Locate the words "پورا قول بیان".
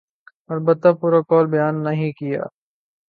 0.99-1.75